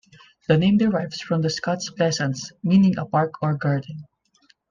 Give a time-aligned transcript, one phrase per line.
[0.47, 4.07] The name derives from the Scots "plesance", meaning a park or garden.